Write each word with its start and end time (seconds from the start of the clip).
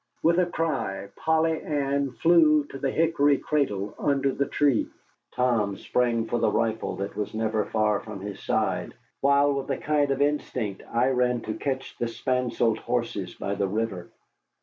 With 0.23 0.39
a 0.39 0.47
cry 0.47 1.09
Polly 1.15 1.61
Ann 1.61 2.09
flew 2.13 2.63
to 2.71 2.79
the 2.79 2.89
hickory 2.89 3.37
cradle 3.37 3.93
under 3.99 4.31
the 4.31 4.47
tree, 4.47 4.87
Tom 5.35 5.77
sprang 5.77 6.25
for 6.25 6.39
the 6.39 6.49
rifle 6.49 6.95
that 6.95 7.15
was 7.15 7.35
never 7.35 7.65
far 7.65 7.99
from 7.99 8.19
his 8.19 8.39
side, 8.41 8.95
while 9.19 9.53
with 9.53 9.69
a 9.69 9.77
kind 9.77 10.09
of 10.09 10.19
instinct 10.19 10.81
I 10.91 11.09
ran 11.09 11.41
to 11.41 11.53
catch 11.53 11.95
the 11.99 12.07
spancelled 12.07 12.79
horses 12.79 13.35
by 13.35 13.53
the 13.53 13.67
river. 13.67 14.09